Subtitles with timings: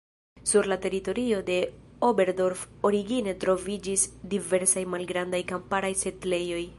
[0.41, 1.57] Sur la teritorio de
[2.07, 6.63] Oberdorf origine troviĝis diversaj malgrandaj kamparaj setlejoj.